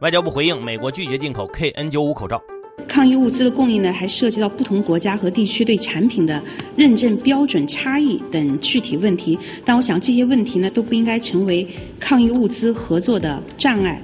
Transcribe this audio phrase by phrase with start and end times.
[0.00, 2.42] 外交部回应，美国拒绝进口 KN95 口罩。
[2.86, 6.42] 抗疫物资的供应呢，还涉及到不同国家和地区对产品的
[6.76, 9.38] 认证标准差异等具体问题。
[9.64, 11.66] 但我想这些问题呢，都不应该成为
[11.98, 13.98] 抗疫物资合作的障碍。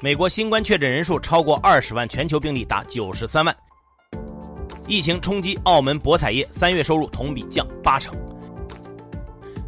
[0.00, 3.54] 美国新冠确诊人数超过二十万，全球病例达九十三万。
[4.88, 8.14] 疫情冲击澳门博彩业，三月收入同比降八成。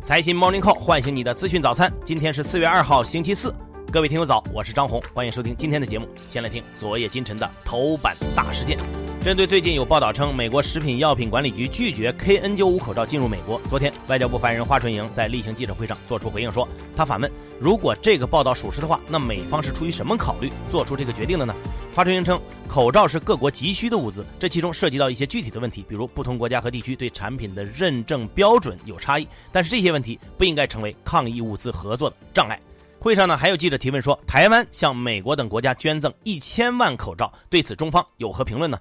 [0.01, 3.55] 财新 Morning Call 唤醒你的资讯早餐，今天是四月二号，星期四。
[3.95, 6.09] 各位听友早，我是张红，欢迎收听今天的节目。
[6.29, 8.77] 先来听昨夜今晨的头版大事件。
[9.23, 21.55] 针对最近有报道称美国食品药品管理局拒绝 KN95 口罩进入美国，昨天外交部发言人华春莹在例行记者会上作出回应说，他反问：如果这个报道属实的话，那美方是出于什么考虑做出这个决定的呢？
[21.95, 32.59] 华春莹称，口罩是各国急需的物资，这其中涉及到一些具体的问题，比如不同国家和地区对产品的认证标准有差异，但是这些问题不应该成为抗疫物资合作的障碍。
[33.05, 38.79] 会上呢，还有记者提问说，台湾向美国等国家捐赠一千万口罩，对此中方有何评论呢？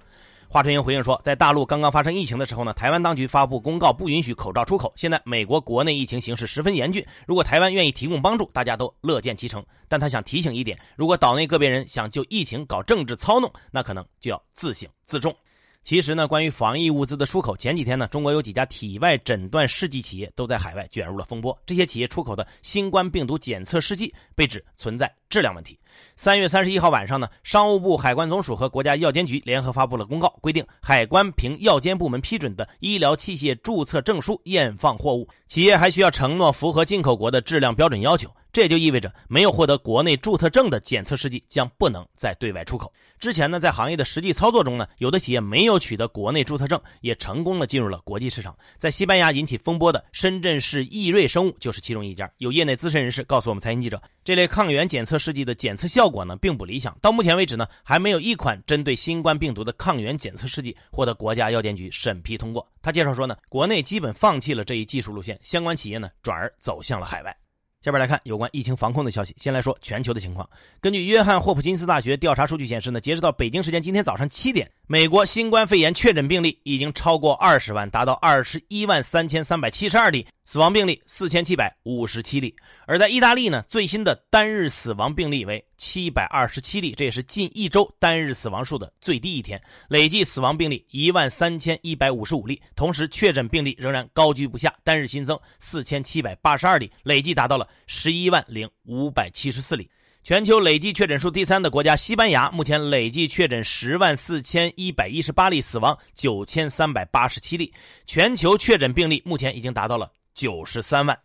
[0.48, 4.90] 华春莹回应说，在大陆刚刚发生疫情的时候呢，台湾当局发布公告不允许口罩出口。
[4.96, 9.62] 现在美国国内疫情形势十分严峻，如果台湾愿意提供帮助，大家都乐见其成。
[9.88, 15.36] 但他想提醒一点，如果岛内个别人想就疫情搞政治操弄，那可能就要自省自重。
[15.84, 21.56] 其实呢，关于防疫物资的出口，前几天呢，中国有几家体外诊断试剂企业都在海外卷入了风波。
[21.66, 25.78] 这些企业出口的新冠病毒检测试剂被指存在质量问题。
[26.16, 38.30] 三月三十一号晚上呢，商务部、海关总署和国家药监局联合发布了公告，规定海关凭药监部门批准的医疗器械注册证书验放货物，企业还需要承诺符合进口国的质量标准要求。
[38.54, 42.92] 这也就意味着，没有获得国内注册证的检测试剂将不能再对外出口。
[43.18, 48.56] 之前呢，在行业的实际操作中呢，有的企业没有取得国内注册证，也成功的进入了国际市场。
[48.78, 52.30] 在西班牙引起风波的深圳市易瑞生物就是其中一家。
[52.38, 56.96] 有业内资深人士告诉我们，财经记者，这类抗原检测试剂的检测效果呢，并不理想。
[57.02, 62.64] 到目前为止呢，还没有一款针对新冠病毒的抗原检测试剂获得国家药监局审批通过。
[62.80, 67.36] 他介绍说呢，国内基本放弃了这一技术路线，相关企业呢，转而走向了海外。
[67.84, 69.36] 下边来看有关疫情防控的消息。
[69.38, 70.48] 先来说全球的情况。
[70.80, 80.26] 根据约翰霍普金斯大学调查数据显示呢，截止到北京时间今天早上七点，美国新冠肺炎确诊病例已经超过二十万，达到二十一万三千三百七十二例。
[80.44, 82.54] 死亡病例四千七百五十七例，
[82.86, 99.90] 而在意大利呢，最新的单日死亡病例为七百二十七例，这也是近一周单日死亡数的最低一天，累计死亡病例一万三千一百五十五例，同时确诊病例仍然高居不下，单日新增四千七百八十二例，累计达到了十一万零五百七十四例。
[100.22, 107.72] 全球累计确诊数第三的国家西班牙，目前累计确诊十万四千一百一十八例，死亡九千三百八十七例，
[108.06, 110.10] 全球确诊病例目前已经达到了。
[110.34, 111.16] 九十三万。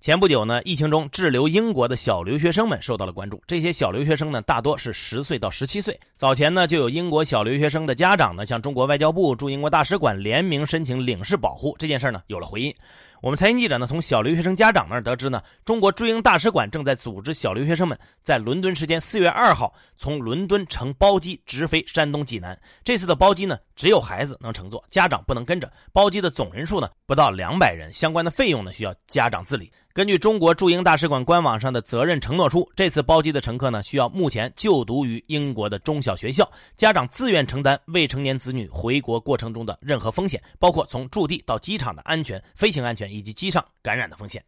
[0.00, 3.42] 前不久呢，疫情中滞留英国的小留学生们受到了关注。
[3.46, 5.98] 这些小留学生呢，大多是十岁到十七岁。
[6.14, 11.74] 早前呢，就有英国小留学生的家长呢，向中国外交部驻英国大使馆联名申请领事保护。
[11.78, 12.74] 这件事呢，有了回音。
[13.24, 22.54] 我们财经记者呢，从小留学生家长那儿得知呢，中国驻英大使馆正在组织小留学生们在伦敦时间四月二号从伦敦乘包机直飞山东济南。
[22.82, 25.72] 这次的包机呢，只有孩子能乘坐，家长不能跟着。
[25.90, 29.72] 包机的总人数呢，不到两百人，相关的费用呢，需要家长自理。
[29.94, 44.44] 根据中国驻英大使馆官网上的责任承诺书，这次包机的乘客呢，需要目前就读于英国的中小学校，家长自愿承担未成年子女回国过程中的任何风险，包括从驻地到机场的安全、飞行安全以及机上感染的风险。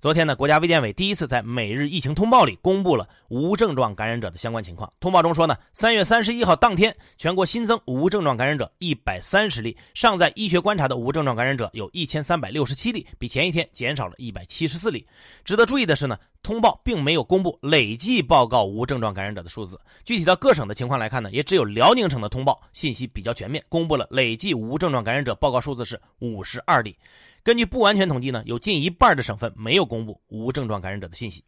[0.00, 4.90] 昨天呢，国家卫健委第一次在每日疫情通报里公布了无症状感染者的相关情况。
[4.98, 15.06] 通报中说呢，三月三十一号当天，全国新增无症状感染者一百三十例，尚在医学观察的无症状感染者有一千三百六十七例，比前一天减少了一百七十四例。
[15.44, 19.78] 值得注意的是呢，通报并没有公布累计报告无症状感染者的数字。
[20.06, 26.96] 具体到各省的情况来看呢，也只有辽宁省的通报信息比较全面，公布了累计无症状感染者报告数字是五十二例。
[27.42, 31.44] 根据不完全统计呢，有近一半的省份没有公布无症状感染者的信息。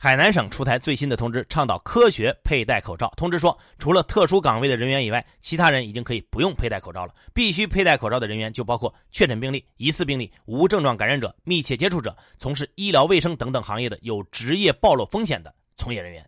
[0.00, 3.12] 海南省出台最新的通知，倡导科学佩戴口罩。
[3.16, 7.12] 通知说，除了特殊岗位的人员以外，其他人已经可以不用佩戴口罩了。
[7.34, 16.24] 必须佩戴口罩的人员就包括确诊病例、疑似病例、无症状感染者、密切接触者、从事医疗卫生等等行业的有职业暴露风险的从业人员。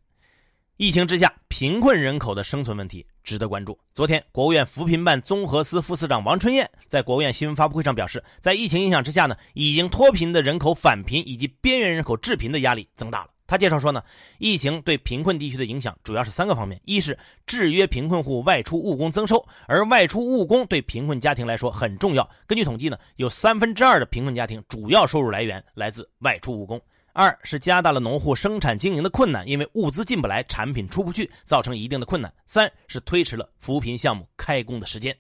[0.76, 3.78] 疫情之下，贫困人口的生存问题值得关注。
[3.94, 13.30] 昨天，国务院扶贫办综合司副司长王春燕在国务院新闻发布会上表示，在疫情影响之下呢，已经脱贫的人口返贫以及边缘人口致贫的压力增大了。
[13.46, 14.00] 他介绍说呢，
[14.38, 22.30] 疫情对贫困地区的影响主要是三个方面：一是制约贫困户外出务工增收，而外出务工对贫困家庭来说很重要。
[22.46, 26.80] 根据统计呢，有三分之二的贫困家庭主要收入来源来自外出务工。
[27.12, 32.32] 二是加大了农户生产经营的困难，因为物资进不来，产品出不去，造成一定的困难。
[32.46, 35.16] 三是推迟了扶贫项目开工的时间。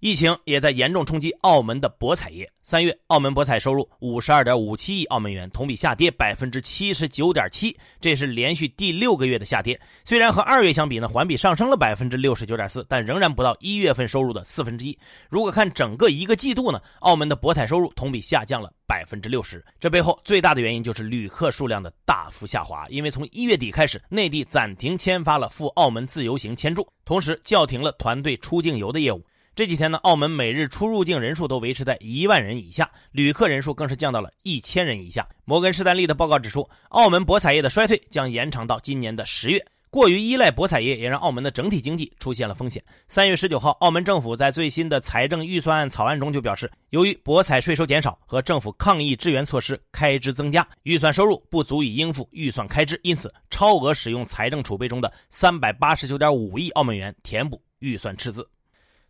[0.00, 2.48] 疫情也在严重冲击澳门的博彩业。
[2.62, 9.80] 三月，澳门博彩收入五十二点五七亿澳门元，同比下跌百分之七十九点七，这是连续第六个月的下跌。
[10.04, 14.96] 虽然和二月相比呢，环比上升了百分之六十九点四，但仍然不到一月份收入的四分之一。
[15.28, 19.64] 如果看整个一个季度呢，澳门的博彩收入同比下降了百分之六十。
[19.80, 29.24] 这背后最大的原因就是旅客数量的大幅下滑，因为从一月底开始，内地暂停签发了赴澳门自由行签注，同时叫停了团队出境游的业务。
[29.58, 35.28] 这几天呢，澳门每日出入境人数都维持在一万人以下，旅客人数更是降到了一千人以下。
[35.44, 39.60] 摩根士丹利的报告指出，澳门博彩业的衰退将延长到今年的十月。
[39.90, 42.80] 过于依赖博彩业，也让澳门的整体经济出现了风险。
[43.08, 58.48] 三月十九号，澳门政府在最新的财政预算案草案中就表示，由于博彩税收减少和政府抗疫支援措施开支增加，预算收入不足以应付预算开支，因此超额使用财政储备中的三百八十九点五亿澳门元填补预算赤字。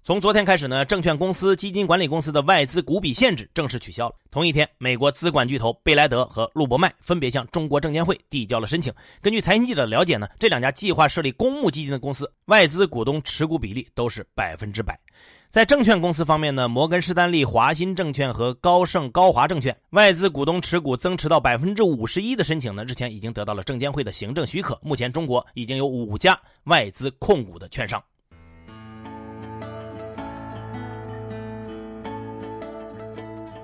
[0.09, 4.15] 从昨天开始呢，证券公司、基金管理公司的外资股比限制正式取消了。
[4.31, 8.91] 同一天，美国资管巨头贝莱德和路博迈分别向中国证监会递交了申请。
[9.21, 14.99] 根据财经记者了解呢，这两家计划设立公募基金的公司，外资股东持股比例都是百分之百。
[15.51, 24.79] 在证券公司方面呢，摩根士丹利、华鑫证券和高盛、高华证券外资股东持股增持到百分之五十一的申请呢，日前已经得到了证监会的行政许可。
[24.83, 28.03] 目前，中国已经有五家外资控股的券商。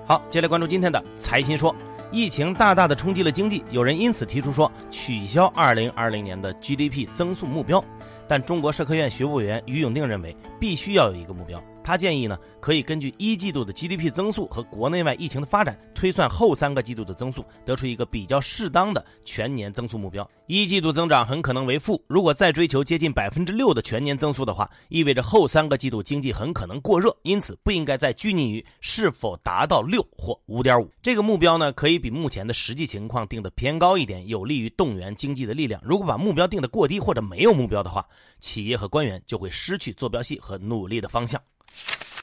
[0.07, 1.75] 好，接下来关注今天的财新说。
[2.11, 7.83] 疫情大大的冲击了经济，有人因此提出说取消2020年的 GDP 增速目标。
[8.27, 11.59] 但中国社科院学部委员于永定认为，必须要有一个目标。
[11.85, 20.27] 他建议呢，可以根据一季度的 GDP 增速和国内外疫情的发展，推算后三个季度的增速，得出一个比较适当的全年增速目标。
[20.47, 31.71] 一季度增长很可能为负，如果再追求接近百分之六的全年增速的话，意味着后三个季度经济很可能过热，因此不应该再拘泥于是否达到六或五点五这个目标呢？
[31.73, 35.79] 可以比目前的实际情况定的偏高一点，有利于动员经济的力量。
[35.85, 38.03] 如果把目标定的过低或者没有目标的话，
[38.39, 41.39] 企业和官员就会失去坐标系和努力的方向。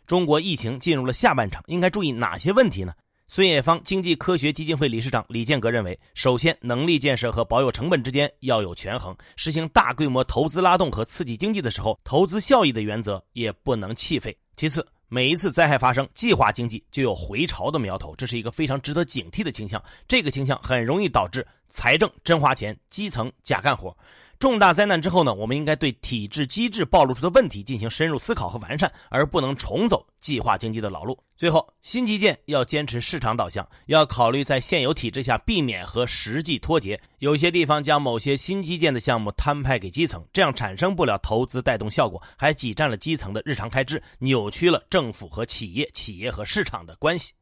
[0.06, 2.92] 中国疫情进入了下半场，应该注意哪些问题呢？
[3.28, 9.16] 孙冶方经济科学基金会理事长李建国认为，首先，能力建设和保有成本之间要有权衡。
[9.36, 14.36] 实行大规模投资拉动和刺激经济的时候，投资效益的原则也不能弃废。
[14.54, 19.82] 其次，每一次灾害发生，计划经济就有回潮的苗头，这是一个非常值得警惕的倾向。
[20.06, 23.96] 这个倾向很容易导致财政真花钱，基层假干活。
[24.42, 31.16] 重大灾难之后呢，我们应该对体制机制暴露出的问题进行深入思考和完善，而不能重走计划经济的老路。
[31.36, 37.00] 最后，新基建要坚持市场导向，要考虑在现有体制下避免和实际脱节。
[37.20, 47.32] 有些地方将某些新基建的项目摊派给基层，这样产生不了投资带动效果，还挤占了基层的日常开支，扭曲了政府和企业、企业和市场的关系。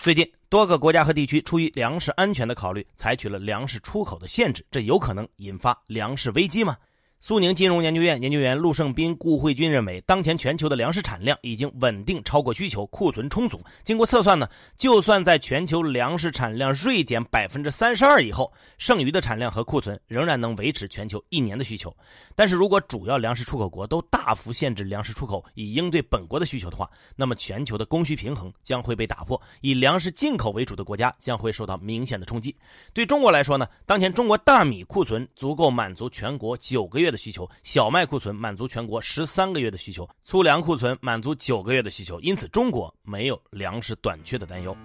[0.00, 6.76] 最近，多个国家和地区出于粮食安全的考虑，采取了粮食出口的限制，这有可能引发粮食危机吗？
[7.18, 13.60] 苏宁金融研究院研究员陆胜斌、顾慧军认为，当前全球的粮食产量已经稳定超过需求，库存充足。
[13.82, 21.92] 经过测算呢，就算在全球粮食产量锐减百分之三十二以后，剩余的产量和库存仍然能维持全球一年的需求。
[22.36, 32.54] 但是如果主要粮食出口国都大幅限制粮食出口以应对本国的需求的话，那么全球的供需平衡将会被打破，以粮食进口为主的国家将会受到明显的冲击。
[32.92, 37.16] 对中国来说呢，当前中国大米库存足够满足全国九个月月的。
[37.26, 44.76] 需求小麦库存满足全国十三个月的需求，粗粮库存满足九个月的需求，因此中国没有粮食短缺的担忧。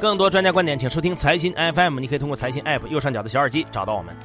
[0.00, 2.00] 更多专家观点，请收听财新 FM。
[2.00, 4.16] 你可以通过财新 App 右上角的小耳机找到我们。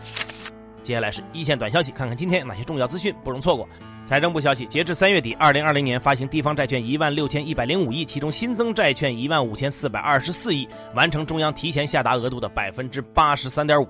[0.89, 3.69] 接下来是一线短消息，看看今天有哪些重要资讯不容错过。
[4.05, 13.87] 财政部消息，截至三月底，二零二零年发行地方债券一万六千一百零五亿，其中新增债券一万五千四百二十四亿，完成中央提前下达额度的百分之八十三点五。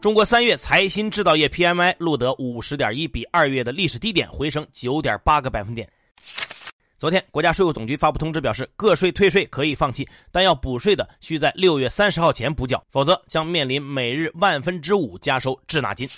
[0.00, 5.86] 中国三月财新制造业 PMI 录得五十点一，比二月的历史低点回升九点八个百分点。
[7.02, 16.08] 昨天，国家税务总局发布通知表示，个税退税可以放弃，但要补税的需在六月三十号前补缴，否则将面临每日万分之五加收滞纳金。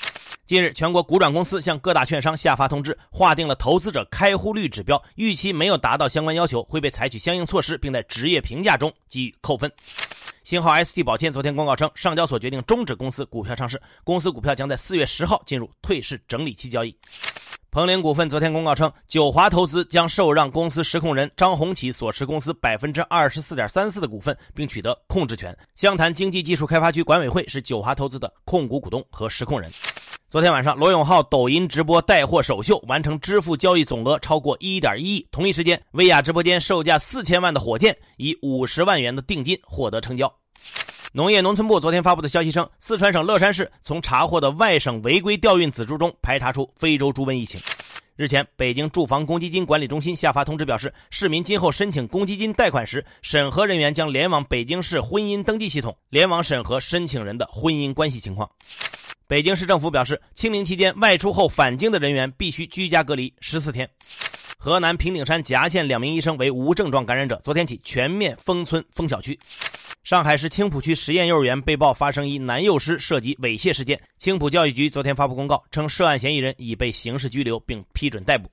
[0.47, 9.73] 近日，全国股转公司向各大券商下发通知，划定了投资者开户率指标，逾期没有达到相关要求，会被采取相应措施，并在职业评价中给予扣分。
[10.43, 16.95] 星号 ST 保健昨天公告称，上交所决定终止公司股票上市，公司股票将在四月十号进入退市整理期交易。
[17.75, 25.53] 鹏羚股份昨天公告称，九华投资将受让公司实控人张红旗所持公司百分之二十四点三四的股份，并取得控制权。
[25.75, 29.69] 湘潭经济技术开发区管委会是九华投资的控股股东和实控人。
[30.31, 35.27] 昨天晚上，罗永浩抖音直播带货首秀完成支付交易总额超过一点一亿。
[35.33, 40.33] 同一时间，薇娅直播间售价四千万的火箭以五十万元的定金获得成交。
[41.17, 47.61] 农业农村部昨天发布的消息称，四川省乐山市从查获的外省违规调运仔猪中排查出非洲猪瘟疫情。
[48.17, 58.51] 日前，北京住房公积金管理中心下发通知表示，市民今后申请公积金贷款时，审核人员将联网北京市婚姻登记系统，联网审核申请人的婚姻关系情况。
[59.29, 63.89] 北京市政府表示，清明期间外出后返京的人员必须居家隔离十四天。
[64.65, 69.39] 河南平顶山夹县两名医生为无症状感染者，昨天起全面封村封小区。
[70.05, 78.49] 上海市青浦区实验幼儿园被曝发生一男幼师涉及猥亵事件，青浦教育局昨天发布公告称，涉案嫌疑人已被刑事拘留并批准逮捕。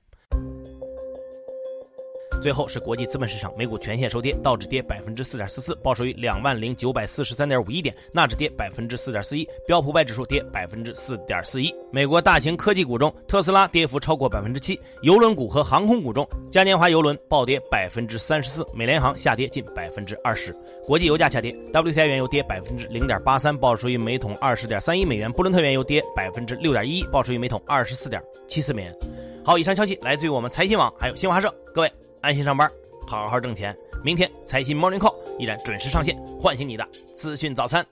[2.42, 11.72] 最后是国际资本市场，美股全线收跌，道指跌百分之四点四四，报收于两万零九百四十三点五一点；纳指跌百分之四点四一，标普百指数跌百分之四点四一。
[11.92, 20.52] 美国大型科技股中，特斯拉跌幅超过百分之七；邮轮股和航空股中，嘉年华邮轮暴跌百分之三十四，美联航下跌近百分之二十。
[20.84, 28.92] 国际油价下跌，WTI 原油跌百分之零点八三，报收于每桶二十点三一美元；布伦特原油跌百分之六点一一，报收于每桶二十四点七四美元。
[29.44, 31.92] 好，以上消息来自于我们财新网，还有新华社，各位。
[32.22, 32.70] 安心上班，
[33.04, 33.76] 好好挣钱。
[34.04, 37.84] 明天财新 Morning Call 依然准时上线，唤醒你的资讯早餐。